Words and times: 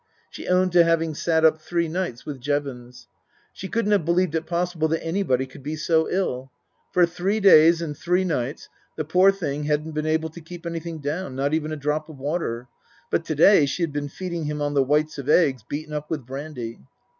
She 0.31 0.47
owned 0.47 0.71
to 0.71 0.83
having 0.83 1.13
sat 1.13 1.45
up 1.45 1.61
three 1.61 1.87
nights 1.87 2.25
with 2.25 2.41
Jevons. 2.41 3.07
She 3.53 3.67
couldn't 3.67 3.91
have 3.91 4.03
believed 4.03 4.33
it 4.33 4.47
possible 4.47 4.87
that 4.87 5.03
anybody 5.05 5.45
could 5.45 5.61
be 5.61 5.75
so 5.75 6.09
ill. 6.09 6.49
For 6.91 7.05
three 7.05 7.39
days 7.39 7.83
and 7.83 7.95
three 7.95 8.23
nights 8.23 8.67
the 8.95 9.05
poor 9.05 9.31
thing 9.31 9.65
hadn't 9.65 9.91
been 9.91 10.07
able 10.07 10.31
to 10.31 10.41
keep 10.41 10.65
anything 10.65 10.97
down 11.01 11.35
not 11.35 11.53
even 11.53 11.71
a 11.71 11.75
drop 11.77 12.09
of 12.09 12.17
water. 12.17 12.67
But 13.11 13.25
to 13.25 13.35
day 13.35 13.67
she 13.67 13.83
had 13.83 13.93
been 13.93 14.09
feeding 14.09 14.45
him 14.45 14.59
on 14.59 14.73
the 14.73 14.81
whites 14.81 15.19
of 15.19 15.29
eggs 15.29 15.61
beaten 15.61 15.93
up 15.93 16.09
with 16.09 16.25
brandy. 16.25 16.79